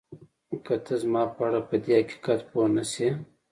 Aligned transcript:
که 0.65 0.73
ته 0.85 0.93
زما 1.03 1.23
په 1.35 1.41
اړه 1.47 1.59
پدې 1.69 1.91
حقیقت 1.99 2.39
پوه 2.49 2.67
نه 2.75 2.83
شې 2.91 3.07